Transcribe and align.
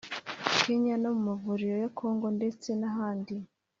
Kenya 0.61 0.95
no 1.01 1.09
mu 1.15 1.21
mavuriro 1.29 1.75
ya 1.83 1.89
Congo 1.99 2.27
ndetse 2.37 2.69
n’ahandi 2.79 3.35